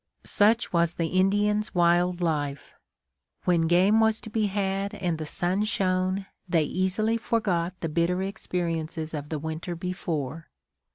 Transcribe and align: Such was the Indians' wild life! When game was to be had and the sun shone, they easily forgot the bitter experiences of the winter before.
Such 0.25 0.73
was 0.73 0.95
the 0.95 1.05
Indians' 1.09 1.75
wild 1.75 2.21
life! 2.21 2.73
When 3.45 3.67
game 3.67 3.99
was 3.99 4.19
to 4.21 4.31
be 4.31 4.47
had 4.47 4.95
and 4.95 5.19
the 5.19 5.27
sun 5.27 5.63
shone, 5.63 6.25
they 6.49 6.63
easily 6.63 7.17
forgot 7.17 7.79
the 7.81 7.87
bitter 7.87 8.23
experiences 8.23 9.13
of 9.13 9.29
the 9.29 9.37
winter 9.37 9.75
before. 9.75 10.49